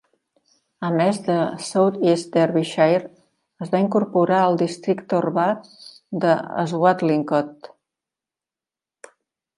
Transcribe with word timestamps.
A 0.87 0.89
més 0.93 1.17
de 1.27 1.33
South 1.65 1.99
East 2.13 2.31
Derbyshire, 2.37 3.11
es 3.67 3.73
va 3.75 3.83
incorporar 3.83 4.41
el 4.47 4.57
districte 4.63 5.19
urbà 5.21 5.47
de 6.25 6.35
Swadlincote. 6.73 7.75